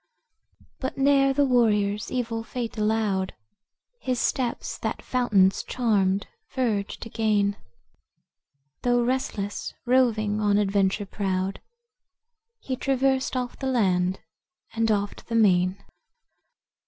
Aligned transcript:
'But 0.79 0.97
ne'er 0.97 1.31
the 1.31 1.45
warrior's 1.45 2.11
evil 2.11 2.43
fate 2.43 2.75
allowed 2.75 3.35
His 3.99 4.19
steps 4.19 4.79
that 4.79 5.03
fountain's 5.03 5.61
charmed 5.61 6.25
verge 6.55 6.99
to 7.01 7.09
gain. 7.09 7.55
Though 8.81 9.03
restless, 9.03 9.75
roving 9.85 10.39
on 10.41 10.57
adventure 10.57 11.05
proud, 11.05 11.61
He 12.57 12.75
traversed 12.75 13.37
oft 13.37 13.59
the 13.59 13.67
land 13.67 14.19
and 14.73 14.89
oft 14.89 15.27
the 15.27 15.35
main." 15.35 15.77